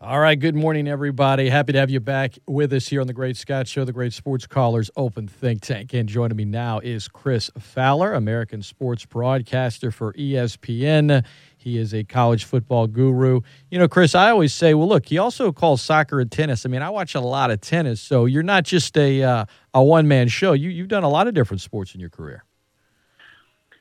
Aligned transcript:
All 0.00 0.20
right, 0.20 0.38
good 0.38 0.54
morning, 0.54 0.86
everybody. 0.86 1.48
Happy 1.48 1.72
to 1.72 1.80
have 1.80 1.90
you 1.90 1.98
back 1.98 2.38
with 2.46 2.72
us 2.72 2.86
here 2.86 3.00
on 3.00 3.08
the 3.08 3.12
Great 3.12 3.36
Scott 3.36 3.66
Show, 3.66 3.84
the 3.84 3.92
Great 3.92 4.12
Sports 4.12 4.46
Callers 4.46 4.92
Open 4.94 5.26
Think 5.26 5.60
Tank. 5.60 5.92
And 5.92 6.08
joining 6.08 6.36
me 6.36 6.44
now 6.44 6.78
is 6.78 7.08
Chris 7.08 7.50
Fowler, 7.58 8.12
American 8.12 8.62
sports 8.62 9.04
broadcaster 9.04 9.90
for 9.90 10.12
ESPN. 10.12 11.24
He 11.56 11.78
is 11.78 11.92
a 11.92 12.04
college 12.04 12.44
football 12.44 12.86
guru. 12.86 13.40
You 13.72 13.80
know, 13.80 13.88
Chris, 13.88 14.14
I 14.14 14.30
always 14.30 14.54
say, 14.54 14.72
well, 14.72 14.86
look, 14.86 15.06
he 15.06 15.18
also 15.18 15.50
calls 15.50 15.82
soccer 15.82 16.20
and 16.20 16.30
tennis. 16.30 16.64
I 16.64 16.68
mean, 16.68 16.80
I 16.80 16.90
watch 16.90 17.16
a 17.16 17.20
lot 17.20 17.50
of 17.50 17.60
tennis, 17.60 18.00
so 18.00 18.24
you're 18.24 18.44
not 18.44 18.62
just 18.62 18.96
a 18.96 19.24
uh, 19.24 19.44
a 19.74 19.82
one 19.82 20.06
man 20.06 20.28
show. 20.28 20.52
You 20.52 20.70
you've 20.70 20.86
done 20.86 21.02
a 21.02 21.10
lot 21.10 21.26
of 21.26 21.34
different 21.34 21.60
sports 21.60 21.92
in 21.96 22.00
your 22.00 22.10
career. 22.10 22.44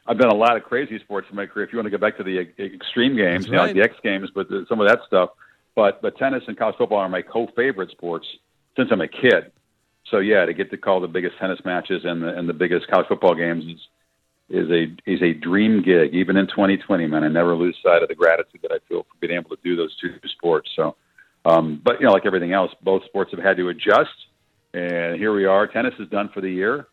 I've 0.07 0.17
done 0.17 0.31
a 0.31 0.35
lot 0.35 0.57
of 0.57 0.63
crazy 0.63 0.97
sports 0.97 1.27
in 1.29 1.35
my 1.35 1.45
career. 1.45 1.67
If 1.67 1.73
you 1.73 1.77
want 1.77 1.85
to 1.85 1.91
go 1.91 1.99
back 1.99 2.17
to 2.17 2.23
the 2.23 2.39
extreme 2.57 3.15
games, 3.15 3.45
right. 3.45 3.51
you 3.51 3.51
know, 3.51 3.63
like 3.65 3.75
the 3.75 3.83
X 3.83 3.93
Games, 4.01 4.31
but 4.33 4.47
some 4.67 4.81
of 4.81 4.87
that 4.87 5.01
stuff 5.05 5.29
but 5.77 6.01
but 6.01 6.17
tennis 6.17 6.43
and 6.47 6.57
college 6.57 6.75
football 6.75 6.97
are 6.97 7.07
my 7.07 7.21
co-favorite 7.21 7.91
sports 7.91 8.25
since 8.75 8.89
I'm 8.91 8.99
a 8.99 9.07
kid. 9.07 9.51
So 10.09 10.17
yeah, 10.17 10.43
to 10.43 10.53
get 10.53 10.71
to 10.71 10.77
call 10.77 10.99
the 10.99 11.07
biggest 11.07 11.37
tennis 11.37 11.59
matches 11.63 12.01
and 12.03 12.21
the 12.21 12.35
and 12.35 12.49
the 12.49 12.53
biggest 12.53 12.87
college 12.87 13.07
football 13.07 13.35
games 13.35 13.63
is 13.63 13.79
is 14.49 14.71
a 14.71 14.83
is 15.09 15.21
a 15.21 15.33
dream 15.33 15.83
gig. 15.83 16.15
Even 16.15 16.35
in 16.35 16.47
2020, 16.47 17.05
man, 17.07 17.23
I 17.23 17.27
never 17.27 17.55
lose 17.55 17.77
sight 17.83 18.01
of 18.01 18.09
the 18.09 18.15
gratitude 18.15 18.61
that 18.63 18.71
I 18.71 18.79
feel 18.89 19.03
for 19.03 19.15
being 19.21 19.37
able 19.37 19.51
to 19.51 19.61
do 19.63 19.75
those 19.75 19.95
two 20.01 20.15
sports. 20.35 20.69
So, 20.75 20.95
um, 21.45 21.79
but 21.85 21.99
you 21.99 22.07
know, 22.07 22.11
like 22.11 22.25
everything 22.25 22.53
else, 22.53 22.71
both 22.81 23.05
sports 23.05 23.31
have 23.31 23.43
had 23.43 23.57
to 23.57 23.69
adjust, 23.69 24.17
and 24.73 25.15
here 25.15 25.33
we 25.33 25.45
are. 25.45 25.67
Tennis 25.67 25.93
is 25.99 26.09
done 26.09 26.29
for 26.33 26.41
the 26.41 26.49
year, 26.49 26.87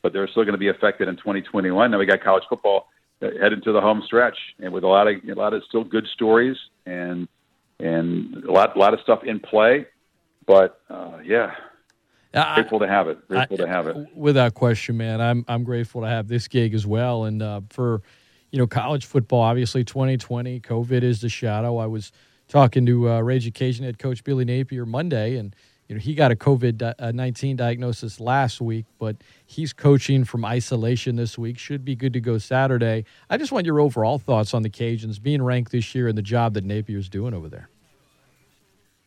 but 0.00 0.12
they're 0.12 0.28
still 0.28 0.44
going 0.44 0.52
to 0.52 0.58
be 0.58 0.68
affected 0.68 1.08
in 1.08 1.16
2021. 1.16 1.90
Now 1.90 1.98
we 1.98 2.06
got 2.06 2.22
college 2.22 2.44
football 2.48 2.86
uh, 3.20 3.30
heading 3.40 3.62
to 3.62 3.72
the 3.72 3.80
home 3.80 4.00
stretch, 4.06 4.38
and 4.60 4.72
with 4.72 4.84
a 4.84 4.86
lot 4.86 5.08
of 5.08 5.16
a 5.28 5.34
lot 5.34 5.54
of 5.54 5.64
still 5.68 5.82
good 5.82 6.06
stories 6.14 6.56
and 6.86 7.26
and 7.80 8.44
a 8.44 8.52
lot, 8.52 8.76
lot 8.76 8.94
of 8.94 9.00
stuff 9.00 9.24
in 9.24 9.40
play. 9.40 9.86
But 10.46 10.80
uh, 10.88 11.18
yeah, 11.24 11.54
grateful 12.32 12.78
to 12.80 12.88
have 12.88 13.08
it. 13.08 13.26
Grateful 13.28 13.60
I, 13.60 13.64
to 13.64 13.68
have 13.68 13.86
it. 13.88 13.96
Without 14.14 14.54
question, 14.54 14.96
man. 14.96 15.20
I'm 15.20 15.44
I'm 15.48 15.64
grateful 15.64 16.02
to 16.02 16.08
have 16.08 16.28
this 16.28 16.48
gig 16.48 16.74
as 16.74 16.86
well. 16.86 17.24
And 17.24 17.42
uh, 17.42 17.60
for 17.70 18.02
you 18.50 18.58
know, 18.58 18.66
college 18.66 19.06
football, 19.06 19.40
obviously 19.40 19.84
2020, 19.84 20.60
COVID 20.60 21.02
is 21.02 21.20
the 21.20 21.28
shadow. 21.28 21.76
I 21.78 21.86
was 21.86 22.12
talking 22.48 22.86
to 22.86 23.10
uh, 23.10 23.20
Ragin' 23.20 23.52
Cajun 23.52 23.84
head 23.84 23.98
coach 23.98 24.24
Billy 24.24 24.44
Napier 24.44 24.86
Monday, 24.86 25.36
and 25.36 25.54
you 25.88 25.94
know, 25.94 26.00
he 26.00 26.14
got 26.14 26.30
a 26.30 26.36
COVID 26.36 26.94
uh, 26.98 27.12
19 27.12 27.56
diagnosis 27.56 28.20
last 28.20 28.60
week, 28.60 28.84
but 28.98 29.16
he's 29.46 29.72
coaching 29.72 30.24
from 30.24 30.44
isolation 30.44 31.16
this 31.16 31.38
week. 31.38 31.58
Should 31.58 31.84
be 31.84 31.96
good 31.96 32.12
to 32.12 32.20
go 32.20 32.36
Saturday. 32.38 33.04
I 33.30 33.38
just 33.38 33.52
want 33.52 33.64
your 33.64 33.80
overall 33.80 34.18
thoughts 34.18 34.52
on 34.52 34.62
the 34.62 34.70
Cajuns 34.70 35.20
being 35.20 35.42
ranked 35.42 35.72
this 35.72 35.94
year 35.94 36.08
and 36.08 36.16
the 36.16 36.22
job 36.22 36.54
that 36.54 36.64
Napier's 36.64 37.08
doing 37.08 37.32
over 37.32 37.48
there. 37.48 37.70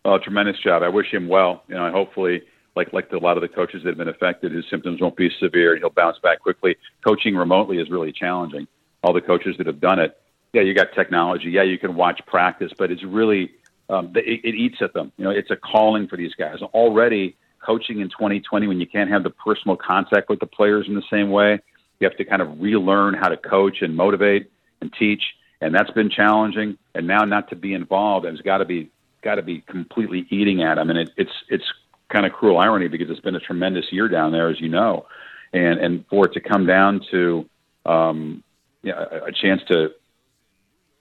Oh, 0.03 0.17
tremendous 0.17 0.57
job. 0.63 0.81
I 0.83 0.89
wish 0.89 1.11
him 1.11 1.27
well. 1.27 1.63
You 1.67 1.75
know, 1.75 1.91
hopefully, 1.91 2.41
like 2.75 2.91
like 2.93 3.11
a 3.11 3.17
lot 3.17 3.37
of 3.37 3.41
the 3.41 3.47
coaches 3.47 3.83
that 3.83 3.89
have 3.89 3.97
been 3.97 4.07
affected, 4.07 4.51
his 4.51 4.65
symptoms 4.69 4.99
won't 5.01 5.15
be 5.15 5.29
severe. 5.39 5.77
He'll 5.77 5.89
bounce 5.89 6.17
back 6.19 6.39
quickly. 6.39 6.75
Coaching 7.05 7.35
remotely 7.35 7.77
is 7.77 7.89
really 7.89 8.11
challenging. 8.11 8.67
All 9.03 9.13
the 9.13 9.21
coaches 9.21 9.55
that 9.57 9.67
have 9.67 9.79
done 9.79 9.99
it, 9.99 10.19
yeah, 10.53 10.61
you 10.61 10.73
got 10.73 10.87
technology. 10.95 11.49
Yeah, 11.51 11.63
you 11.63 11.77
can 11.77 11.95
watch 11.95 12.21
practice, 12.25 12.71
but 12.77 12.91
it's 12.91 13.03
really 13.03 13.51
um, 13.89 14.11
it, 14.15 14.41
it 14.43 14.55
eats 14.55 14.77
at 14.81 14.93
them. 14.93 15.11
You 15.17 15.25
know, 15.25 15.31
it's 15.31 15.51
a 15.51 15.55
calling 15.55 16.07
for 16.07 16.17
these 16.17 16.33
guys. 16.33 16.61
Already 16.61 17.35
coaching 17.63 17.99
in 17.99 18.09
2020 18.09 18.67
when 18.67 18.79
you 18.79 18.87
can't 18.87 19.09
have 19.09 19.23
the 19.23 19.29
personal 19.29 19.77
contact 19.77 20.29
with 20.29 20.39
the 20.39 20.47
players 20.47 20.87
in 20.87 20.95
the 20.95 21.03
same 21.11 21.29
way, 21.29 21.59
you 21.99 22.07
have 22.07 22.17
to 22.17 22.25
kind 22.25 22.41
of 22.41 22.59
relearn 22.59 23.13
how 23.13 23.27
to 23.27 23.37
coach 23.37 23.77
and 23.81 23.95
motivate 23.95 24.51
and 24.81 24.91
teach, 24.97 25.21
and 25.61 25.75
that's 25.75 25.91
been 25.91 26.09
challenging. 26.09 26.77
And 26.95 27.05
now 27.05 27.23
not 27.23 27.49
to 27.49 27.55
be 27.55 27.73
involved 27.73 28.25
has 28.25 28.41
got 28.41 28.57
to 28.57 28.65
be 28.65 28.89
got 29.21 29.35
to 29.35 29.41
be 29.41 29.61
completely 29.61 30.25
eating 30.29 30.61
at 30.63 30.75
them, 30.75 30.89
and 30.89 30.99
it, 30.99 31.11
it's 31.17 31.31
it's 31.49 31.65
kind 32.09 32.25
of 32.25 32.33
cruel 32.33 32.57
irony 32.57 32.87
because 32.87 33.09
it's 33.09 33.19
been 33.19 33.35
a 33.35 33.39
tremendous 33.39 33.85
year 33.91 34.07
down 34.07 34.31
there, 34.31 34.49
as 34.49 34.59
you 34.59 34.69
know, 34.69 35.05
and 35.53 35.79
and 35.79 36.05
for 36.09 36.25
it 36.25 36.33
to 36.33 36.39
come 36.39 36.65
down 36.65 37.01
to 37.11 37.49
um, 37.85 38.43
you 38.83 38.91
know, 38.91 39.07
a, 39.11 39.25
a 39.25 39.31
chance 39.31 39.61
to 39.69 39.91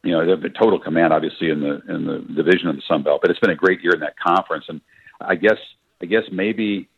you 0.03 0.13
know, 0.13 0.37
the 0.37 0.49
total 0.49 0.79
command, 0.79 1.13
obviously, 1.13 1.51
in 1.51 1.61
the 1.61 1.83
in 1.89 2.07
the 2.07 2.19
division 2.35 2.69
of 2.69 2.77
the 2.77 2.83
Sun 2.89 3.03
Belt. 3.03 3.21
But 3.21 3.31
it's 3.31 3.41
been 3.41 3.51
a 3.51 3.57
great 3.57 3.83
year 3.83 3.93
in 3.93 4.01
that 4.01 4.19
conference, 4.19 4.65
and 4.69 4.81
I 5.21 5.35
guess 5.35 5.59
I 6.01 6.07
guess 6.07 6.23
maybe 6.33 6.89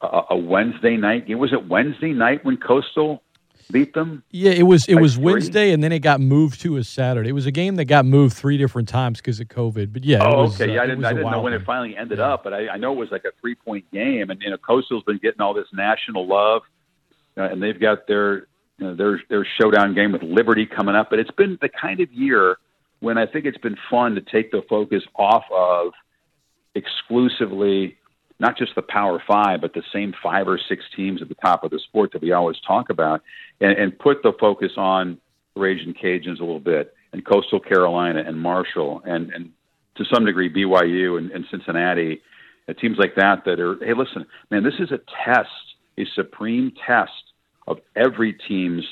a, 0.00 0.22
a 0.30 0.36
Wednesday 0.36 0.96
night. 0.96 1.28
Was 1.36 1.52
it 1.52 1.68
Wednesday 1.68 2.12
night 2.12 2.44
when 2.44 2.56
Coastal 2.56 3.22
beat 3.70 3.94
them? 3.94 4.22
Yeah, 4.30 4.52
it 4.52 4.64
was. 4.64 4.86
It 4.86 4.96
was 4.96 5.14
three? 5.14 5.24
Wednesday, 5.24 5.72
and 5.72 5.82
then 5.82 5.92
it 5.92 6.00
got 6.00 6.20
moved 6.20 6.60
to 6.62 6.76
a 6.76 6.84
Saturday. 6.84 7.30
It 7.30 7.32
was 7.32 7.46
a 7.46 7.50
game 7.50 7.76
that 7.76 7.86
got 7.86 8.04
moved 8.04 8.36
three 8.36 8.56
different 8.56 8.88
times 8.88 9.18
because 9.18 9.40
of 9.40 9.48
COVID. 9.48 9.92
But 9.92 10.04
yeah, 10.04 10.24
oh, 10.24 10.42
was, 10.42 10.60
okay. 10.60 10.74
Yeah, 10.74 10.80
uh, 10.80 10.84
I 10.84 10.86
didn't, 10.86 11.04
I 11.04 11.12
didn't 11.12 11.30
know 11.30 11.40
when 11.40 11.52
it 11.52 11.62
finally 11.64 11.96
ended 11.96 12.18
yeah. 12.18 12.34
up, 12.34 12.44
but 12.44 12.52
I, 12.52 12.68
I 12.68 12.76
know 12.76 12.92
it 12.92 12.98
was 12.98 13.10
like 13.10 13.24
a 13.24 13.32
three 13.40 13.54
point 13.54 13.90
game, 13.92 14.30
and 14.30 14.40
you 14.42 14.50
know, 14.50 14.58
Coastal's 14.58 15.04
been 15.04 15.18
getting 15.18 15.40
all 15.40 15.54
this 15.54 15.68
national 15.72 16.26
love, 16.26 16.62
uh, 17.36 17.42
and 17.42 17.62
they've 17.62 17.80
got 17.80 18.06
their 18.06 18.46
you 18.78 18.86
know, 18.86 18.94
their 18.94 19.20
their 19.28 19.46
showdown 19.60 19.94
game 19.94 20.12
with 20.12 20.22
Liberty 20.22 20.66
coming 20.66 20.94
up. 20.94 21.10
But 21.10 21.18
it's 21.18 21.30
been 21.30 21.58
the 21.60 21.68
kind 21.68 22.00
of 22.00 22.12
year 22.12 22.58
when 23.00 23.18
I 23.18 23.26
think 23.26 23.44
it's 23.44 23.58
been 23.58 23.76
fun 23.90 24.14
to 24.14 24.20
take 24.20 24.50
the 24.50 24.62
focus 24.68 25.02
off 25.14 25.44
of 25.52 25.92
exclusively 26.74 27.96
not 28.38 28.58
just 28.58 28.74
the 28.74 28.82
Power 28.82 29.22
Five, 29.26 29.60
but 29.60 29.72
the 29.72 29.82
same 29.92 30.12
five 30.22 30.46
or 30.48 30.58
six 30.68 30.84
teams 30.94 31.22
at 31.22 31.28
the 31.28 31.34
top 31.36 31.64
of 31.64 31.70
the 31.70 31.78
sport 31.78 32.12
that 32.12 32.22
we 32.22 32.32
always 32.32 32.56
talk 32.66 32.90
about, 32.90 33.22
and, 33.60 33.72
and 33.78 33.98
put 33.98 34.22
the 34.22 34.32
focus 34.38 34.72
on 34.76 35.18
Raging 35.54 35.94
Cajuns 35.94 36.40
a 36.40 36.44
little 36.44 36.60
bit, 36.60 36.94
and 37.12 37.24
Coastal 37.24 37.60
Carolina 37.60 38.22
and 38.26 38.38
Marshall, 38.38 39.02
and 39.04 39.30
and 39.32 39.50
to 39.96 40.04
some 40.12 40.26
degree 40.26 40.52
BYU 40.52 41.18
and, 41.18 41.30
and 41.30 41.46
Cincinnati, 41.50 42.20
and 42.68 42.76
teams 42.78 42.98
like 42.98 43.14
that 43.16 43.44
that 43.46 43.60
are. 43.60 43.76
Hey, 43.82 43.94
listen, 43.94 44.26
man, 44.50 44.62
this 44.62 44.74
is 44.78 44.90
a 44.92 45.00
test, 45.24 45.48
a 45.98 46.04
supreme 46.14 46.72
test 46.86 47.10
of 47.66 47.78
every 47.96 48.32
team's 48.32 48.84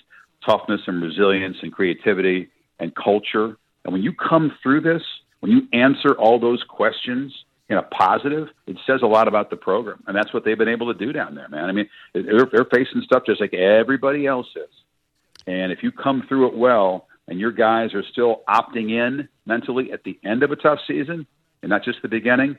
toughness 0.46 0.80
and 0.86 1.02
resilience 1.02 1.56
and 1.62 1.72
creativity 1.72 2.48
and 2.80 2.94
culture. 2.94 3.56
And 3.84 3.92
when 3.92 4.02
you 4.02 4.12
come 4.12 4.52
through 4.62 4.80
this, 4.80 5.02
when 5.40 5.52
you 5.52 5.62
answer 5.72 6.14
all 6.18 6.40
those 6.40 6.62
questions 6.68 7.32
a 7.76 7.82
positive, 7.82 8.48
it 8.66 8.76
says 8.86 9.00
a 9.02 9.06
lot 9.06 9.28
about 9.28 9.50
the 9.50 9.56
program. 9.56 10.02
And 10.06 10.16
that's 10.16 10.32
what 10.32 10.44
they've 10.44 10.58
been 10.58 10.68
able 10.68 10.92
to 10.92 10.98
do 10.98 11.12
down 11.12 11.34
there, 11.34 11.48
man. 11.48 11.64
I 11.64 11.72
mean, 11.72 11.88
they're, 12.12 12.48
they're 12.50 12.66
facing 12.72 13.02
stuff 13.02 13.24
just 13.26 13.40
like 13.40 13.54
everybody 13.54 14.26
else 14.26 14.48
is. 14.56 14.70
And 15.46 15.72
if 15.72 15.82
you 15.82 15.92
come 15.92 16.24
through 16.28 16.48
it 16.48 16.56
well 16.56 17.06
and 17.28 17.38
your 17.38 17.52
guys 17.52 17.94
are 17.94 18.04
still 18.12 18.42
opting 18.48 18.90
in 18.90 19.28
mentally 19.46 19.92
at 19.92 20.04
the 20.04 20.18
end 20.24 20.42
of 20.42 20.50
a 20.50 20.56
tough 20.56 20.78
season 20.86 21.26
and 21.62 21.70
not 21.70 21.84
just 21.84 22.02
the 22.02 22.08
beginning, 22.08 22.58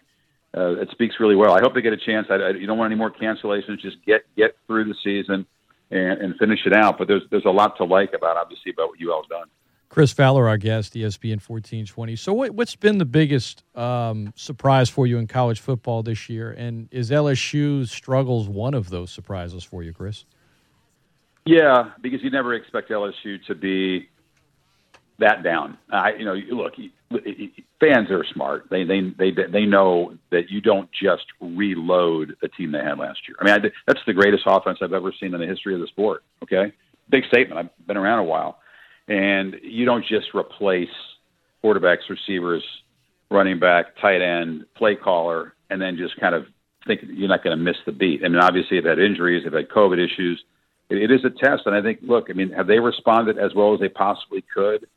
uh, 0.55 0.79
it 0.79 0.89
speaks 0.91 1.15
really 1.19 1.35
well. 1.35 1.53
I 1.53 1.59
hope 1.61 1.73
they 1.73 1.81
get 1.81 1.93
a 1.93 1.97
chance. 1.97 2.27
I, 2.29 2.35
I, 2.35 2.49
you 2.51 2.65
don't 2.65 2.77
want 2.77 2.91
any 2.91 2.97
more 2.97 3.11
cancellations. 3.11 3.79
Just 3.81 3.97
get 4.05 4.25
get 4.37 4.55
through 4.67 4.85
the 4.85 4.95
season 5.03 5.45
and, 5.91 6.21
and 6.21 6.35
finish 6.37 6.59
it 6.65 6.73
out. 6.73 6.97
But 6.97 7.09
there's 7.09 7.23
there's 7.29 7.45
a 7.45 7.51
lot 7.51 7.75
to 7.77 7.83
like 7.83 8.13
about 8.13 8.37
obviously 8.37 8.71
about 8.71 8.89
what 8.89 8.99
UL's 9.01 9.27
done. 9.27 9.47
Chris 9.95 10.11
Fowler, 10.11 10.49
our 10.49 10.57
guest, 10.57 10.93
ESPN 10.95 11.39
1420. 11.39 12.17
So, 12.17 12.33
what, 12.33 12.53
has 12.57 12.75
been 12.75 12.97
the 12.97 13.05
biggest 13.05 13.63
um, 13.77 14.33
surprise 14.35 14.89
for 14.89 15.07
you 15.07 15.17
in 15.17 15.25
college 15.25 15.61
football 15.61 16.03
this 16.03 16.27
year? 16.27 16.51
And 16.51 16.89
is 16.91 17.11
LSU's 17.11 17.91
struggles 17.91 18.49
one 18.49 18.73
of 18.73 18.89
those 18.89 19.09
surprises 19.09 19.63
for 19.63 19.83
you, 19.83 19.93
Chris? 19.93 20.25
Yeah, 21.45 21.91
because 22.01 22.21
you 22.21 22.29
never 22.29 22.53
expect 22.55 22.89
LSU 22.89 23.41
to 23.45 23.55
be 23.55 24.09
that 25.19 25.43
down. 25.43 25.77
I, 25.89 26.15
you 26.15 26.25
know, 26.25 26.33
look, 26.33 26.73
fans 27.79 28.11
are 28.11 28.25
smart. 28.33 28.65
They 28.69 28.83
they 28.83 28.99
they 29.17 29.31
they 29.31 29.65
know 29.65 30.17
that 30.29 30.49
you 30.49 30.59
don't 30.59 30.89
just 30.91 31.27
reload 31.39 32.35
the 32.41 32.49
team 32.49 32.73
they 32.73 32.83
had 32.83 32.99
last 32.99 33.19
year. 33.29 33.37
I 33.39 33.45
mean, 33.45 33.53
I, 33.53 33.69
that's 33.87 34.01
the 34.05 34.11
greatest 34.11 34.43
offense 34.45 34.79
I've 34.81 34.91
ever 34.91 35.13
seen 35.17 35.33
in 35.33 35.39
the 35.39 35.47
history 35.47 35.73
of 35.73 35.79
the 35.79 35.87
sport. 35.87 36.25
Okay, 36.43 36.73
big 37.09 37.23
statement. 37.29 37.57
I've 37.57 37.87
been 37.87 37.95
around 37.95 38.19
a 38.19 38.25
while 38.25 38.59
and 39.07 39.55
you 39.61 39.85
don't 39.85 40.05
just 40.05 40.27
replace 40.33 40.89
quarterbacks, 41.63 42.09
receivers, 42.09 42.63
running 43.29 43.59
back, 43.59 43.97
tight 44.01 44.21
end, 44.21 44.65
play 44.75 44.95
caller, 44.95 45.53
and 45.69 45.81
then 45.81 45.97
just 45.97 46.19
kind 46.19 46.35
of 46.35 46.45
think 46.85 47.01
you're 47.03 47.29
not 47.29 47.43
going 47.43 47.57
to 47.57 47.63
miss 47.63 47.77
the 47.85 47.91
beat. 47.91 48.21
I 48.23 48.29
mean, 48.29 48.41
obviously, 48.41 48.77
they've 48.77 48.89
had 48.89 48.99
injuries, 48.99 49.43
they've 49.43 49.53
had 49.53 49.69
COVID 49.69 49.97
issues. 50.03 50.43
It, 50.89 50.97
it 50.97 51.11
is 51.11 51.25
a 51.25 51.29
test, 51.29 51.63
and 51.65 51.75
I 51.75 51.81
think, 51.81 51.99
look, 52.03 52.27
I 52.29 52.33
mean, 52.33 52.51
have 52.51 52.67
they 52.67 52.79
responded 52.79 53.37
as 53.37 53.53
well 53.55 53.73
as 53.73 53.79
they 53.79 53.89
possibly 53.89 54.43
could 54.53 54.87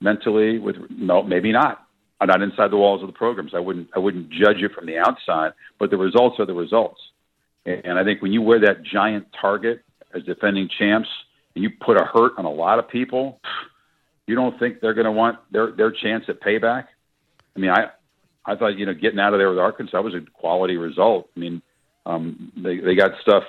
mentally? 0.00 0.58
With 0.58 0.76
no, 0.90 1.22
maybe 1.22 1.52
not. 1.52 1.86
I'm 2.20 2.28
not 2.28 2.42
inside 2.42 2.70
the 2.70 2.76
walls 2.76 3.02
of 3.02 3.06
the 3.06 3.14
programs. 3.14 3.52
I 3.54 3.60
wouldn't. 3.60 3.88
I 3.94 3.98
wouldn't 3.98 4.30
judge 4.30 4.58
it 4.58 4.72
from 4.72 4.86
the 4.86 4.98
outside, 4.98 5.52
but 5.78 5.90
the 5.90 5.96
results 5.96 6.36
are 6.38 6.46
the 6.46 6.54
results. 6.54 7.00
And 7.66 7.98
I 7.98 8.04
think 8.04 8.22
when 8.22 8.32
you 8.32 8.42
wear 8.42 8.60
that 8.60 8.82
giant 8.82 9.26
target 9.38 9.82
as 10.14 10.22
defending 10.24 10.68
champs, 10.78 11.08
and 11.54 11.64
you 11.64 11.70
put 11.70 11.96
a 11.96 12.04
hurt 12.04 12.32
on 12.38 12.44
a 12.44 12.50
lot 12.50 12.78
of 12.78 12.88
people, 12.88 13.40
you 14.26 14.34
don't 14.34 14.58
think 14.58 14.80
they're 14.80 14.94
going 14.94 15.06
to 15.06 15.12
want 15.12 15.38
their 15.50 15.72
their 15.72 15.90
chance 15.90 16.24
at 16.28 16.40
payback? 16.40 16.86
I 17.56 17.58
mean, 17.58 17.70
I 17.70 17.88
I 18.44 18.56
thought 18.56 18.78
you 18.78 18.86
know 18.86 18.94
getting 18.94 19.18
out 19.18 19.32
of 19.34 19.40
there 19.40 19.50
with 19.50 19.58
Arkansas 19.58 20.00
was 20.00 20.14
a 20.14 20.20
quality 20.32 20.76
result. 20.76 21.28
I 21.36 21.40
mean, 21.40 21.62
um, 22.06 22.52
they 22.56 22.78
they 22.78 22.94
got 22.94 23.12
stuff 23.22 23.44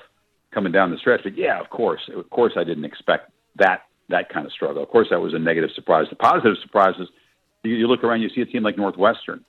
coming 0.53 0.71
down 0.71 0.92
the 0.92 0.98
stretch, 0.98 1.21
but 1.24 1.38
yeah, 1.38 1.59
of 1.59 1.69
course, 1.69 2.01
of 2.13 2.30
course, 2.30 2.53
I 2.57 2.63
didn't 2.63 2.86
expect 2.86 3.31
that 3.57 3.83
that 4.09 4.30
kind 4.30 4.45
of 4.45 4.51
struggle. 4.51 4.83
Of 4.83 4.89
course, 4.89 5.07
that 5.12 5.21
was 5.21 5.33
a 5.33 5.39
negative 5.39 5.69
surprise. 5.75 6.07
The 6.09 6.15
positive 6.18 6.57
surprise 6.62 6.95
is 7.00 7.07
you, 7.63 7.75
you 7.75 7.88
look 7.88 8.03
around, 8.03 8.21
you 8.21 8.30
see 8.30 8.42
a 8.42 8.45
team 8.45 8.63
like 8.63 8.77
Northwestern, 8.77 9.45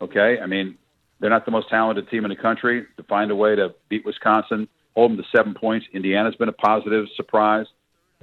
Okay, 0.00 0.38
I 0.42 0.46
mean 0.46 0.76
they're 1.20 1.30
not 1.30 1.44
the 1.44 1.50
most 1.50 1.68
talented 1.68 2.08
team 2.08 2.24
in 2.24 2.30
the 2.30 2.36
country. 2.36 2.86
To 2.96 3.02
find 3.02 3.30
a 3.30 3.36
way 3.36 3.54
to 3.54 3.74
beat 3.88 4.06
Wisconsin, 4.06 4.68
hold 4.94 5.10
them 5.10 5.18
to 5.18 5.24
seven 5.36 5.54
points. 5.54 5.86
Indiana's 5.92 6.34
been 6.36 6.48
a 6.48 6.52
positive 6.52 7.06
surprise 7.14 7.66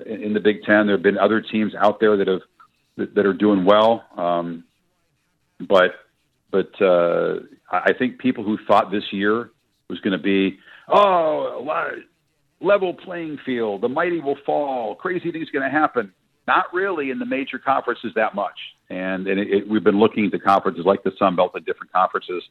in, 0.06 0.34
the 0.34 0.40
Big 0.40 0.64
Ten. 0.64 0.88
There 0.88 0.96
have 0.96 1.04
been 1.04 1.18
other 1.18 1.42
teams 1.42 1.74
out 1.76 2.00
there 2.00 2.18
that 2.18 2.28
have 2.28 2.42
that, 2.98 3.16
that 3.16 3.26
are 3.26 3.34
doing 3.34 3.66
well, 3.66 4.04
um, 4.18 4.64
but 5.60 5.92
but 6.52 6.82
uh, 6.82 7.40
I 7.72 7.94
think 7.94 8.20
people 8.20 8.44
who 8.44 8.58
thought 8.68 8.92
this 8.92 9.12
year 9.12 9.52
was 9.90 10.00
going 10.00 10.18
to 10.18 10.24
be 10.24 10.60
oh 10.88 11.60
a 11.60 11.64
lot 11.64 11.94
of 11.94 12.00
level 12.60 12.94
playing 12.94 13.40
field, 13.46 13.82
the 13.82 13.90
mighty 13.90 14.20
will 14.20 14.38
fall, 14.46 14.96
crazy 14.96 15.32
things 15.32 15.50
going 15.50 15.70
to 15.70 15.70
happen. 15.70 16.14
Not 16.48 16.74
really 16.74 17.10
in 17.12 17.20
the 17.20 17.26
major 17.26 17.60
conferences 17.60 18.14
that 18.16 18.34
much, 18.34 18.58
and 18.90 19.28
and 19.28 19.40
it, 19.40 19.48
it, 19.50 19.70
we've 19.70 19.84
been 19.84 20.00
looking 20.00 20.26
at 20.26 20.32
the 20.32 20.40
conferences 20.40 20.86
like 20.86 21.04
the 21.04 21.12
Sun 21.20 21.36
Belt 21.36 21.52
and 21.56 21.66
different 21.66 21.92
conferences 21.92 22.44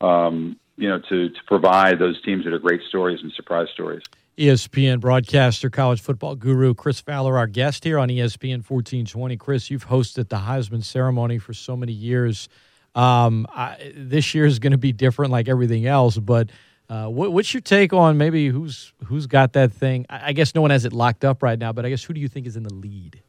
um, 0.00 0.58
you 0.76 0.88
know, 0.88 1.00
to, 1.08 1.28
to 1.30 1.40
provide 1.46 1.98
those 1.98 2.20
teams 2.22 2.44
that 2.44 2.52
are 2.52 2.58
great 2.58 2.82
stories 2.88 3.20
and 3.22 3.32
surprise 3.32 3.68
stories. 3.72 4.02
ESPN 4.38 5.00
broadcaster, 5.00 5.70
college 5.70 6.02
football 6.02 6.36
guru 6.36 6.74
Chris 6.74 7.00
Fowler, 7.00 7.38
our 7.38 7.46
guest 7.46 7.84
here 7.84 7.98
on 7.98 8.10
ESPN 8.10 8.58
1420. 8.68 9.36
Chris, 9.38 9.70
you've 9.70 9.88
hosted 9.88 10.28
the 10.28 10.36
Heisman 10.36 10.84
ceremony 10.84 11.38
for 11.38 11.54
so 11.54 11.74
many 11.74 11.92
years. 11.92 12.50
Um, 12.94 13.46
I, 13.50 13.92
this 13.96 14.34
year 14.34 14.44
is 14.44 14.58
going 14.58 14.72
to 14.72 14.78
be 14.78 14.92
different, 14.92 15.32
like 15.32 15.48
everything 15.48 15.86
else. 15.86 16.18
But 16.18 16.50
uh, 16.90 17.06
what, 17.06 17.32
what's 17.32 17.54
your 17.54 17.62
take 17.62 17.94
on 17.94 18.18
maybe 18.18 18.48
who's 18.48 18.92
who's 19.06 19.26
got 19.26 19.54
that 19.54 19.72
thing? 19.72 20.04
I, 20.10 20.28
I, 20.28 20.32
guess 20.32 20.54
no 20.54 20.60
one 20.60 20.70
has 20.70 20.84
it 20.84 20.92
locked 20.92 21.24
up 21.24 21.42
right 21.42 21.58
now, 21.58 21.72
but 21.72 21.86
I 21.86 21.88
guess 21.88 22.04
who 22.04 22.12
do 22.12 22.20
you 22.20 22.28
think 22.28 22.46
is 22.46 22.56
in 22.56 22.62
the 22.62 22.74
lead? 22.74 23.22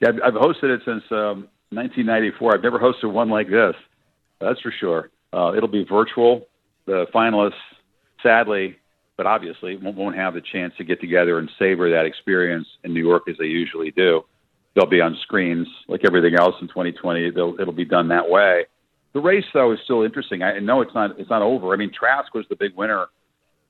Yeah, 0.00 0.12
I've, 0.24 0.32
hosted 0.32 0.74
it 0.74 0.80
since 0.86 1.04
um, 1.10 1.46
1994. 1.70 2.54
I've 2.54 2.62
never 2.62 2.78
hosted 2.78 3.12
one 3.12 3.28
like 3.28 3.50
this. 3.50 3.74
That's 4.40 4.60
for 4.62 4.72
sure. 4.72 5.10
Uh, 5.32 5.52
it'll 5.54 5.68
be 5.68 5.84
virtual. 5.84 6.48
The 6.86 7.06
finalists, 7.14 7.52
sadly, 8.22 8.79
but 9.20 9.26
obviously, 9.26 9.76
won't, 9.76 10.16
have 10.16 10.32
the 10.32 10.40
chance 10.40 10.72
to 10.78 10.82
get 10.82 10.98
together 10.98 11.38
and 11.38 11.50
savor 11.58 11.90
that 11.90 12.06
experience 12.06 12.66
in 12.84 12.94
New 12.94 13.06
York 13.06 13.24
as 13.28 13.36
they 13.38 13.44
usually 13.44 13.90
do. 13.90 14.22
They'll 14.74 14.88
be 14.88 15.02
on 15.02 15.14
screens 15.20 15.68
like 15.88 16.06
everything 16.06 16.36
else 16.38 16.54
in 16.62 16.68
2020. 16.68 17.30
They'll, 17.32 17.54
it'll 17.60 17.74
be 17.74 17.84
done 17.84 18.08
that 18.08 18.30
way. 18.30 18.64
The 19.12 19.20
race, 19.20 19.44
though, 19.52 19.72
is 19.72 19.78
still 19.84 20.04
interesting. 20.04 20.42
I 20.42 20.58
know 20.60 20.80
it's 20.80 20.94
not 20.94 21.20
it's 21.20 21.28
not 21.28 21.42
over. 21.42 21.74
I 21.74 21.76
mean, 21.76 21.92
Trask 21.92 22.32
was 22.32 22.46
the 22.48 22.56
big 22.56 22.74
winner 22.74 23.08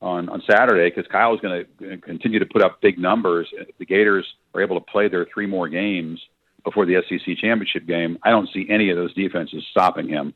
on 0.00 0.28
on 0.28 0.40
Saturday 0.48 0.88
because 0.88 1.10
Kyle 1.10 1.34
is 1.34 1.40
going 1.40 1.64
to 1.80 1.96
continue 1.96 2.38
to 2.38 2.46
put 2.46 2.62
up 2.62 2.80
big 2.80 2.96
numbers. 2.96 3.48
If 3.52 3.76
the 3.78 3.86
Gators 3.86 4.28
are 4.54 4.62
able 4.62 4.78
to 4.78 4.86
play 4.86 5.08
their 5.08 5.26
three 5.34 5.46
more 5.46 5.68
games 5.68 6.20
before 6.62 6.86
the 6.86 7.02
SEC 7.08 7.38
championship 7.38 7.88
game, 7.88 8.20
I 8.22 8.30
don't 8.30 8.48
see 8.54 8.68
any 8.70 8.90
of 8.90 8.96
those 8.96 9.12
defenses 9.14 9.64
stopping 9.72 10.08
him 10.08 10.32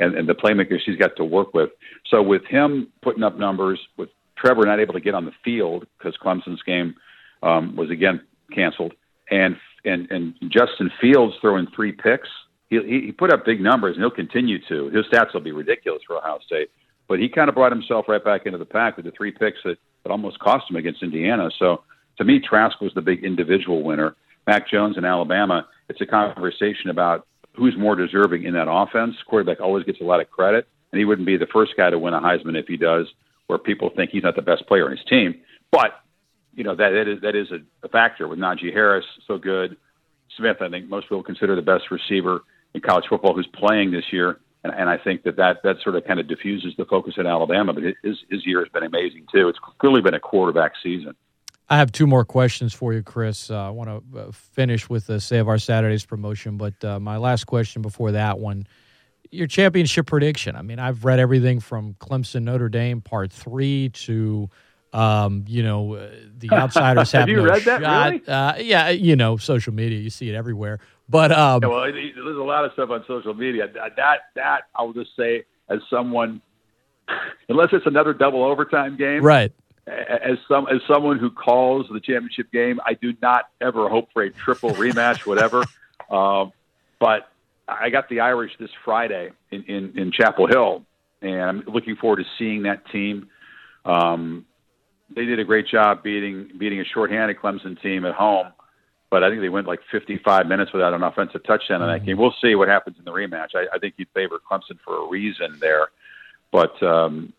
and, 0.00 0.14
and 0.14 0.28
the 0.28 0.34
playmakers 0.34 0.80
he's 0.84 0.96
got 0.96 1.16
to 1.16 1.24
work 1.24 1.54
with. 1.54 1.70
So 2.10 2.22
with 2.22 2.44
him 2.44 2.88
putting 3.02 3.22
up 3.22 3.38
numbers, 3.38 3.80
with 3.96 4.10
Trevor 4.38 4.64
not 4.64 4.80
able 4.80 4.94
to 4.94 5.00
get 5.00 5.14
on 5.14 5.24
the 5.24 5.32
field 5.44 5.86
because 5.98 6.16
Clemson's 6.16 6.62
game 6.62 6.94
um, 7.42 7.76
was 7.76 7.90
again 7.90 8.20
canceled, 8.54 8.94
and 9.30 9.56
and 9.84 10.10
and 10.10 10.34
Justin 10.48 10.90
Fields 11.00 11.34
throwing 11.40 11.66
three 11.74 11.92
picks. 11.92 12.28
He, 12.70 12.78
he 13.06 13.12
put 13.12 13.32
up 13.32 13.44
big 13.44 13.60
numbers, 13.60 13.96
and 13.96 14.02
he'll 14.02 14.10
continue 14.10 14.58
to. 14.68 14.90
His 14.90 15.06
stats 15.06 15.32
will 15.32 15.40
be 15.40 15.52
ridiculous 15.52 16.02
for 16.06 16.16
Ohio 16.16 16.38
State, 16.44 16.70
but 17.08 17.18
he 17.18 17.28
kind 17.28 17.48
of 17.48 17.54
brought 17.54 17.72
himself 17.72 18.06
right 18.08 18.22
back 18.22 18.44
into 18.44 18.58
the 18.58 18.66
pack 18.66 18.96
with 18.96 19.06
the 19.06 19.12
three 19.12 19.30
picks 19.30 19.58
that, 19.64 19.78
that 20.02 20.10
almost 20.10 20.38
cost 20.38 20.70
him 20.70 20.76
against 20.76 21.02
Indiana. 21.02 21.50
So 21.58 21.82
to 22.18 22.24
me, 22.24 22.40
Trask 22.40 22.80
was 22.80 22.92
the 22.94 23.00
big 23.00 23.24
individual 23.24 23.82
winner. 23.82 24.16
Mac 24.46 24.68
Jones 24.68 24.96
in 24.98 25.04
Alabama. 25.04 25.66
It's 25.88 26.00
a 26.00 26.06
conversation 26.06 26.90
about 26.90 27.26
who's 27.54 27.76
more 27.76 27.96
deserving 27.96 28.44
in 28.44 28.54
that 28.54 28.70
offense. 28.70 29.16
Quarterback 29.26 29.60
always 29.60 29.84
gets 29.84 30.00
a 30.00 30.04
lot 30.04 30.20
of 30.20 30.30
credit, 30.30 30.66
and 30.92 30.98
he 30.98 31.04
wouldn't 31.04 31.26
be 31.26 31.36
the 31.36 31.46
first 31.46 31.72
guy 31.76 31.90
to 31.90 31.98
win 31.98 32.14
a 32.14 32.20
Heisman 32.20 32.58
if 32.58 32.66
he 32.66 32.76
does, 32.76 33.06
where 33.48 33.58
people 33.58 33.90
think 33.94 34.10
he's 34.12 34.22
not 34.22 34.36
the 34.36 34.42
best 34.42 34.66
player 34.68 34.84
on 34.84 34.92
his 34.92 35.04
team. 35.10 35.34
But 35.72 36.00
you 36.54 36.64
know 36.64 36.76
that, 36.76 36.90
that 36.90 37.08
is 37.08 37.20
that 37.22 37.34
is 37.34 37.50
a, 37.50 37.58
a 37.84 37.88
factor 37.88 38.28
with 38.28 38.38
Najee 38.38 38.72
Harris 38.72 39.04
so 39.26 39.36
good. 39.38 39.76
Smith, 40.36 40.58
I 40.60 40.68
think 40.68 40.88
most 40.88 41.04
people 41.04 41.24
consider 41.24 41.56
the 41.56 41.62
best 41.62 41.90
receiver 41.90 42.44
in 42.74 42.80
college 42.80 43.06
football 43.08 43.34
who's 43.34 43.48
playing 43.48 43.90
this 43.90 44.04
year, 44.12 44.38
and, 44.62 44.72
and 44.72 44.88
I 44.88 44.98
think 44.98 45.24
that, 45.24 45.36
that 45.36 45.62
that 45.64 45.76
sort 45.82 45.96
of 45.96 46.04
kind 46.04 46.20
of 46.20 46.28
diffuses 46.28 46.74
the 46.76 46.84
focus 46.84 47.14
in 47.16 47.26
Alabama. 47.26 47.72
But 47.72 47.82
his 47.82 48.18
his 48.30 48.46
year 48.46 48.60
has 48.60 48.68
been 48.68 48.84
amazing 48.84 49.26
too. 49.32 49.48
It's 49.48 49.58
clearly 49.78 50.00
been 50.00 50.14
a 50.14 50.20
quarterback 50.20 50.72
season. 50.82 51.14
I 51.70 51.76
have 51.76 51.92
two 51.92 52.06
more 52.06 52.24
questions 52.24 52.72
for 52.72 52.94
you, 52.94 53.02
Chris. 53.02 53.50
Uh, 53.50 53.66
I 53.66 53.70
want 53.70 54.12
to 54.12 54.18
uh, 54.18 54.30
finish 54.32 54.88
with 54.88 55.06
the 55.06 55.20
Save 55.20 55.48
Our 55.48 55.58
Saturdays 55.58 56.06
promotion, 56.06 56.56
but 56.56 56.82
uh, 56.82 56.98
my 56.98 57.18
last 57.18 57.44
question 57.44 57.82
before 57.82 58.12
that 58.12 58.38
one 58.38 58.66
your 59.30 59.46
championship 59.46 60.06
prediction. 60.06 60.56
I 60.56 60.62
mean, 60.62 60.78
I've 60.78 61.04
read 61.04 61.18
everything 61.18 61.60
from 61.60 61.94
Clemson 61.94 62.42
Notre 62.42 62.68
Dame 62.68 63.00
part 63.00 63.32
three 63.32 63.90
to, 63.90 64.48
um, 64.92 65.44
you 65.46 65.62
know, 65.62 65.94
uh, 65.94 66.10
the 66.38 66.50
outsiders 66.52 67.12
have, 67.12 67.20
have 67.20 67.28
you 67.28 67.36
no 67.36 67.44
read 67.44 67.62
shot. 67.62 67.80
that? 67.80 68.10
Really? 68.10 68.28
Uh, 68.28 68.56
yeah, 68.56 68.88
you 68.90 69.16
know, 69.16 69.36
social 69.36 69.72
media, 69.72 69.98
you 69.98 70.10
see 70.10 70.28
it 70.28 70.34
everywhere. 70.34 70.80
But 71.08 71.32
um, 71.32 71.62
yeah, 71.62 71.68
well, 71.68 71.92
there's 71.92 72.36
a 72.36 72.42
lot 72.42 72.64
of 72.64 72.72
stuff 72.72 72.90
on 72.90 73.04
social 73.06 73.34
media. 73.34 73.68
That 73.96 74.20
that 74.34 74.62
I 74.74 74.82
will 74.82 74.92
just 74.92 75.16
say, 75.16 75.44
as 75.70 75.80
someone, 75.88 76.42
unless 77.48 77.68
it's 77.72 77.86
another 77.86 78.12
double 78.12 78.44
overtime 78.44 78.96
game, 78.96 79.22
right? 79.22 79.52
as 79.88 80.38
some 80.46 80.66
as 80.68 80.80
someone 80.86 81.18
who 81.18 81.30
calls 81.30 81.86
the 81.90 82.00
championship 82.00 82.50
game, 82.52 82.80
I 82.84 82.94
do 82.94 83.14
not 83.22 83.48
ever 83.60 83.88
hope 83.88 84.12
for 84.12 84.22
a 84.22 84.30
triple 84.30 84.70
rematch, 84.70 85.26
whatever. 85.26 85.64
Um, 86.10 86.52
but 86.98 87.28
I 87.68 87.90
got 87.90 88.08
the 88.08 88.20
Irish 88.20 88.52
this 88.58 88.70
Friday 88.84 89.30
in, 89.50 89.64
in, 89.64 89.98
in 89.98 90.12
Chapel 90.12 90.46
Hill, 90.46 90.84
and 91.20 91.42
I'm 91.42 91.62
looking 91.66 91.96
forward 91.96 92.16
to 92.16 92.24
seeing 92.38 92.62
that 92.62 92.88
team. 92.90 93.28
Um, 93.84 94.46
they 95.14 95.24
did 95.24 95.38
a 95.38 95.44
great 95.44 95.66
job 95.66 96.02
beating 96.02 96.50
beating 96.58 96.80
a 96.80 96.84
shorthanded 96.84 97.36
Clemson 97.38 97.80
team 97.80 98.04
at 98.04 98.14
home, 98.14 98.48
but 99.10 99.22
I 99.22 99.30
think 99.30 99.40
they 99.40 99.48
went 99.48 99.66
like 99.66 99.80
55 99.90 100.46
minutes 100.46 100.72
without 100.72 100.92
an 100.94 101.02
offensive 101.02 101.42
touchdown 101.44 101.82
in 101.82 101.88
that 101.88 101.98
mm-hmm. 101.98 102.06
game. 102.06 102.18
We'll 102.18 102.34
see 102.42 102.54
what 102.54 102.68
happens 102.68 102.96
in 102.98 103.04
the 103.04 103.12
rematch. 103.12 103.54
I, 103.54 103.64
I 103.74 103.78
think 103.78 103.94
you'd 103.96 104.08
favor 104.14 104.38
Clemson 104.50 104.78
for 104.84 105.04
a 105.04 105.08
reason 105.08 105.58
there, 105.60 105.88
but 106.52 106.82
um, 106.82 107.32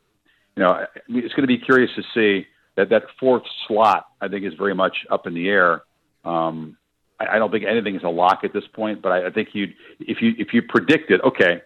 you 0.56 0.64
know, 0.64 0.86
it's 1.10 1.34
going 1.34 1.44
to 1.44 1.48
be 1.48 1.58
curious 1.58 1.92
to 1.96 2.04
see 2.14 2.48
that 2.76 2.90
that 2.90 3.04
fourth 3.20 3.44
slot. 3.68 4.08
I 4.22 4.28
think 4.28 4.46
is 4.46 4.54
very 4.56 4.76
much 4.76 5.06
up 5.12 5.28
in 5.28 5.34
the 5.34 5.48
air. 5.48 5.84
Um, 6.26 6.78
I, 7.20 7.36
I 7.36 7.40
don't 7.40 7.52
think 7.52 7.66
anything 7.66 7.96
is 7.96 8.04
a 8.04 8.10
lock 8.10 8.42
at 8.44 8.54
this 8.54 8.64
point, 8.74 9.02
but 9.02 9.12
I, 9.12 9.28
I 9.28 9.30
think 9.32 9.50
you'd 9.54 9.74
if 10.00 10.22
you 10.22 10.34
if 10.38 10.54
you 10.54 10.62
predicted, 10.62 11.22
okay, 11.22 11.62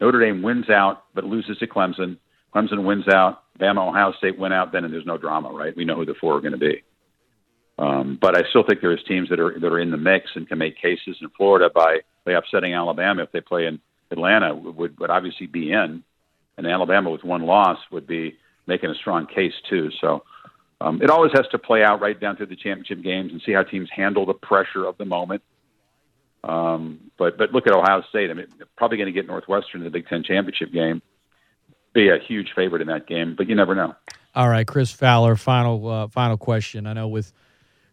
Notre 0.00 0.20
Dame 0.20 0.42
wins 0.42 0.70
out 0.70 1.04
but 1.14 1.24
loses 1.24 1.58
to 1.58 1.66
Clemson. 1.66 2.18
Clemson 2.54 2.84
wins 2.84 3.08
out. 3.08 3.42
Bama, 3.58 3.88
Ohio 3.88 4.12
State 4.18 4.38
win 4.38 4.52
out. 4.52 4.72
Then 4.72 4.90
there's 4.90 5.06
no 5.06 5.18
drama, 5.18 5.50
right? 5.50 5.76
We 5.76 5.84
know 5.84 5.96
who 5.96 6.06
the 6.06 6.14
four 6.20 6.36
are 6.36 6.40
going 6.40 6.52
to 6.52 6.58
be. 6.58 6.82
Um, 7.78 8.18
but 8.20 8.36
I 8.36 8.48
still 8.48 8.64
think 8.66 8.80
there's 8.80 9.02
teams 9.06 9.28
that 9.28 9.40
are 9.40 9.58
that 9.60 9.66
are 9.66 9.80
in 9.80 9.90
the 9.90 9.98
mix 9.98 10.30
and 10.34 10.48
can 10.48 10.58
make 10.58 10.80
cases 10.80 11.16
in 11.20 11.28
Florida 11.36 11.70
by 11.74 11.98
by 12.24 12.32
upsetting 12.32 12.74
Alabama 12.74 13.22
if 13.22 13.32
they 13.32 13.40
play 13.40 13.66
in 13.66 13.80
Atlanta 14.10 14.54
would 14.54 14.98
would 14.98 15.10
obviously 15.10 15.46
be 15.46 15.72
in 15.72 16.02
and 16.56 16.66
Alabama 16.66 17.10
with 17.10 17.24
one 17.24 17.42
loss 17.42 17.78
would 17.90 18.06
be 18.06 18.36
making 18.66 18.90
a 18.90 18.94
strong 18.94 19.26
case 19.26 19.52
too. 19.68 19.90
So 20.00 20.24
um, 20.80 21.00
it 21.02 21.10
always 21.10 21.32
has 21.32 21.46
to 21.52 21.58
play 21.58 21.82
out 21.82 22.00
right 22.00 22.18
down 22.18 22.36
to 22.36 22.46
the 22.46 22.56
championship 22.56 23.02
games 23.02 23.32
and 23.32 23.40
see 23.44 23.52
how 23.52 23.62
teams 23.62 23.88
handle 23.94 24.26
the 24.26 24.34
pressure 24.34 24.84
of 24.84 24.98
the 24.98 25.04
moment. 25.04 25.42
Um, 26.44 27.10
but 27.18 27.38
but 27.38 27.52
look 27.52 27.66
at 27.66 27.72
Ohio 27.72 28.02
State. 28.08 28.30
I 28.30 28.34
mean, 28.34 28.46
probably 28.76 28.98
going 28.98 29.06
to 29.06 29.12
get 29.12 29.26
Northwestern 29.26 29.80
in 29.80 29.84
the 29.84 29.90
Big 29.90 30.06
Ten 30.06 30.22
championship 30.22 30.72
game. 30.72 31.02
Be 31.92 32.08
a 32.08 32.18
huge 32.18 32.52
favorite 32.54 32.82
in 32.82 32.88
that 32.88 33.06
game, 33.06 33.34
but 33.36 33.48
you 33.48 33.54
never 33.54 33.74
know. 33.74 33.94
All 34.34 34.48
right, 34.48 34.66
Chris 34.66 34.92
Fowler. 34.92 35.36
Final 35.36 35.88
uh, 35.88 36.08
final 36.08 36.36
question. 36.36 36.86
I 36.86 36.92
know 36.92 37.08
with 37.08 37.32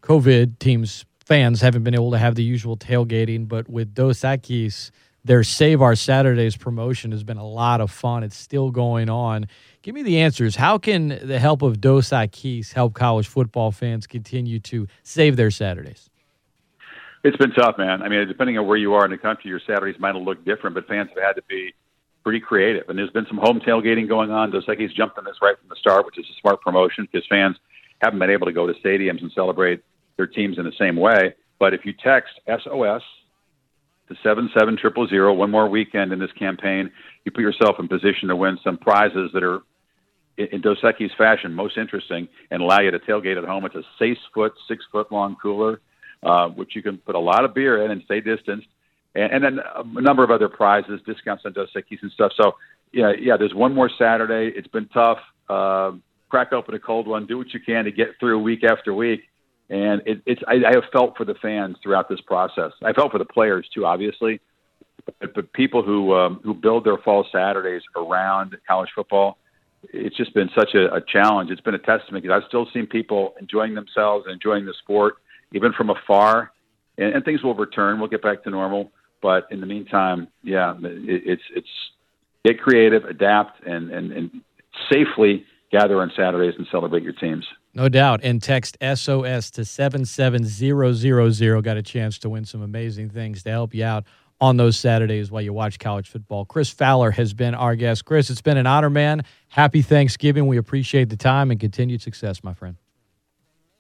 COVID, 0.01 0.59
teams 0.59 1.05
fans 1.25 1.61
haven't 1.61 1.83
been 1.83 1.95
able 1.95 2.11
to 2.11 2.17
have 2.17 2.35
the 2.35 2.43
usual 2.43 2.77
tailgating, 2.77 3.47
but 3.47 3.69
with 3.69 3.93
Dos 3.93 4.19
Equis– 4.19 4.91
their 5.25 5.43
Save 5.43 5.81
Our 5.81 5.95
Saturdays 5.95 6.57
promotion 6.57 7.11
has 7.11 7.23
been 7.23 7.37
a 7.37 7.47
lot 7.47 7.79
of 7.79 7.91
fun. 7.91 8.23
It's 8.23 8.35
still 8.35 8.71
going 8.71 9.09
on. 9.09 9.47
Give 9.81 9.95
me 9.95 10.03
the 10.03 10.19
answers. 10.19 10.55
How 10.55 10.77
can 10.77 11.19
the 11.23 11.39
help 11.39 11.61
of 11.61 11.79
Dos 11.79 12.09
Equis 12.09 12.73
help 12.73 12.93
college 12.93 13.27
football 13.27 13.71
fans 13.71 14.05
continue 14.05 14.59
to 14.61 14.87
save 15.03 15.37
their 15.37 15.51
Saturdays? 15.51 16.09
It's 17.23 17.37
been 17.37 17.51
tough, 17.51 17.77
man. 17.77 18.01
I 18.01 18.09
mean, 18.09 18.27
depending 18.27 18.57
on 18.57 18.67
where 18.67 18.75
you 18.75 18.93
are 18.95 19.05
in 19.05 19.11
the 19.11 19.17
country, 19.17 19.49
your 19.49 19.61
Saturdays 19.65 19.99
might 19.99 20.13
have 20.13 20.23
looked 20.23 20.43
different, 20.43 20.73
but 20.73 20.87
fans 20.87 21.09
have 21.15 21.23
had 21.23 21.33
to 21.33 21.43
be 21.47 21.73
pretty 22.23 22.41
creative. 22.41 22.89
And 22.89 22.97
there's 22.97 23.11
been 23.11 23.25
some 23.27 23.37
home 23.37 23.61
tailgating 23.61 24.09
going 24.09 24.29
on. 24.29 24.51
Dos 24.51 24.65
Equis 24.65 24.93
jumped 24.93 25.17
on 25.17 25.23
this 25.23 25.37
right 25.41 25.57
from 25.57 25.69
the 25.69 25.75
start, 25.77 26.05
which 26.05 26.17
is 26.17 26.25
a 26.25 26.39
smart 26.41 26.61
promotion 26.61 27.07
because 27.09 27.25
fans 27.27 27.55
haven't 28.01 28.19
been 28.19 28.29
able 28.29 28.45
to 28.45 28.51
go 28.51 28.67
to 28.67 28.73
stadiums 28.73 29.21
and 29.21 29.31
celebrate 29.31 29.81
their 30.17 30.27
teams 30.27 30.57
in 30.57 30.65
the 30.65 30.73
same 30.77 30.97
way. 30.97 31.33
But 31.59 31.73
if 31.73 31.85
you 31.85 31.93
text 31.93 32.33
SOS 32.45 33.01
to 34.09 34.15
seven 34.23 34.49
seven 34.57 34.77
triple 34.77 35.07
zero. 35.07 35.33
One 35.33 35.51
more 35.51 35.67
weekend 35.69 36.11
in 36.11 36.19
this 36.19 36.31
campaign, 36.33 36.91
you 37.25 37.31
put 37.31 37.41
yourself 37.41 37.77
in 37.79 37.87
position 37.87 38.29
to 38.29 38.35
win 38.35 38.57
some 38.63 38.77
prizes 38.77 39.31
that 39.33 39.43
are 39.43 39.61
in 40.37 40.61
Dos 40.61 40.81
Equis 40.81 41.15
fashion 41.17 41.53
most 41.53 41.77
interesting 41.77 42.27
and 42.49 42.61
allow 42.61 42.81
you 42.81 42.91
to 42.91 42.99
tailgate 42.99 43.37
at 43.37 43.45
home. 43.45 43.65
It's 43.65 43.75
a 43.75 43.83
six 43.99 44.19
foot, 44.33 44.53
six 44.67 44.83
foot 44.91 45.11
long 45.11 45.35
cooler, 45.41 45.79
uh, 46.23 46.47
which 46.49 46.75
you 46.75 46.81
can 46.81 46.97
put 46.97 47.15
a 47.15 47.19
lot 47.19 47.45
of 47.45 47.53
beer 47.53 47.85
in 47.85 47.91
and 47.91 48.01
stay 48.03 48.19
distanced. 48.19 48.67
and, 49.15 49.31
and 49.31 49.43
then 49.43 49.59
a 49.75 50.01
number 50.01 50.23
of 50.23 50.31
other 50.31 50.49
prizes, 50.49 50.99
discounts 51.05 51.43
on 51.45 51.53
Dos 51.53 51.69
Equis 51.75 52.01
and 52.01 52.11
stuff. 52.11 52.31
So 52.35 52.53
yeah, 52.91 53.11
yeah. 53.19 53.37
There's 53.37 53.53
one 53.53 53.73
more 53.73 53.89
Saturday. 53.97 54.55
It's 54.55 54.67
been 54.67 54.87
tough. 54.87 55.19
Uh, 55.49 55.93
crack 56.29 56.53
open 56.53 56.73
a 56.75 56.79
cold 56.79 57.07
one. 57.07 57.25
Do 57.25 57.37
what 57.37 57.53
you 57.53 57.59
can 57.59 57.85
to 57.85 57.91
get 57.91 58.19
through 58.19 58.41
week 58.41 58.63
after 58.63 58.93
week. 58.93 59.21
And 59.73 60.03
it, 60.05 60.21
it's 60.27 60.43
I, 60.47 60.53
I 60.69 60.71
have 60.75 60.83
felt 60.91 61.17
for 61.17 61.25
the 61.25 61.33
fans 61.41 61.77
throughout 61.81 62.07
this 62.07 62.21
process. 62.21 62.71
I 62.83 62.93
felt 62.93 63.11
for 63.11 63.17
the 63.17 63.25
players 63.37 63.65
too, 63.73 63.87
obviously, 63.87 64.39
but, 65.19 65.33
but 65.33 65.51
people 65.53 65.81
who 65.81 66.13
um, 66.13 66.39
who 66.43 66.53
build 66.53 66.85
their 66.85 66.99
fall 67.05 67.25
Saturdays 67.31 67.81
around 67.95 68.55
college 68.67 68.91
football. 68.93 69.29
It's 69.91 70.15
just 70.15 70.33
been 70.35 70.51
such 70.55 70.75
a, 70.75 70.93
a 70.93 71.01
challenge. 71.01 71.49
It's 71.49 71.65
been 71.67 71.73
a 71.73 71.85
testament 71.93 72.23
because 72.23 72.35
I've 72.39 72.47
still 72.47 72.67
seen 72.71 72.85
people 72.85 73.33
enjoying 73.41 73.73
themselves, 73.73 74.25
and 74.27 74.33
enjoying 74.33 74.65
the 74.65 74.75
sport, 74.83 75.15
even 75.53 75.73
from 75.73 75.89
afar. 75.89 76.51
And, 76.99 77.15
and 77.15 77.25
things 77.25 77.41
will 77.43 77.55
return. 77.55 77.99
We'll 77.99 78.09
get 78.09 78.21
back 78.21 78.43
to 78.43 78.51
normal. 78.51 78.91
But 79.23 79.47
in 79.49 79.59
the 79.59 79.65
meantime, 79.65 80.27
yeah, 80.43 80.75
it, 80.83 81.23
it's 81.25 81.47
it's 81.55 81.67
get 82.45 82.59
creative, 82.59 83.05
adapt, 83.05 83.65
and, 83.65 83.89
and, 83.89 84.11
and 84.11 84.41
safely 84.91 85.45
gather 85.71 85.99
on 86.01 86.11
Saturdays 86.15 86.53
and 86.59 86.67
celebrate 86.71 87.01
your 87.01 87.13
teams. 87.13 87.45
No 87.73 87.89
doubt. 87.89 88.21
And 88.23 88.41
text 88.41 88.77
SOS 88.81 89.49
to 89.51 89.65
77000. 89.65 91.61
Got 91.61 91.77
a 91.77 91.83
chance 91.83 92.19
to 92.19 92.29
win 92.29 92.45
some 92.45 92.61
amazing 92.61 93.09
things 93.09 93.43
to 93.43 93.49
help 93.49 93.73
you 93.73 93.83
out 93.83 94.05
on 94.39 94.57
those 94.57 94.77
Saturdays 94.77 95.31
while 95.31 95.41
you 95.41 95.53
watch 95.53 95.79
college 95.79 96.09
football. 96.09 96.45
Chris 96.45 96.69
Fowler 96.69 97.11
has 97.11 97.33
been 97.33 97.55
our 97.55 97.75
guest. 97.75 98.05
Chris, 98.05 98.29
it's 98.29 98.41
been 98.41 98.57
an 98.57 98.67
honor, 98.67 98.89
man. 98.89 99.23
Happy 99.47 99.81
Thanksgiving. 99.81 100.47
We 100.47 100.57
appreciate 100.57 101.09
the 101.09 101.15
time 101.15 101.49
and 101.49 101.59
continued 101.59 102.01
success, 102.01 102.43
my 102.43 102.53
friend. 102.53 102.75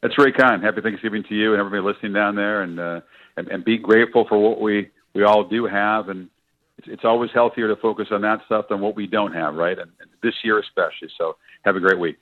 That's 0.01 0.15
very 0.15 0.33
kind. 0.33 0.63
Happy 0.63 0.81
Thanksgiving 0.81 1.23
to 1.29 1.35
you 1.35 1.53
and 1.53 1.59
everybody 1.59 1.81
listening 1.81 2.13
down 2.13 2.35
there, 2.35 2.61
and 2.61 2.79
uh, 2.79 3.01
and, 3.37 3.47
and 3.47 3.63
be 3.63 3.77
grateful 3.77 4.25
for 4.27 4.37
what 4.37 4.59
we 4.59 4.89
we 5.13 5.23
all 5.23 5.43
do 5.43 5.65
have, 5.65 6.09
and 6.09 6.29
it's, 6.77 6.87
it's 6.87 7.05
always 7.05 7.31
healthier 7.33 7.67
to 7.73 7.79
focus 7.81 8.07
on 8.11 8.21
that 8.21 8.39
stuff 8.45 8.65
than 8.69 8.81
what 8.81 8.95
we 8.95 9.07
don't 9.07 9.33
have, 9.33 9.55
right? 9.55 9.77
And, 9.77 9.91
and 10.01 10.09
this 10.21 10.33
year 10.43 10.59
especially. 10.59 11.09
So 11.17 11.37
have 11.63 11.75
a 11.75 11.79
great 11.79 11.99
week. 11.99 12.17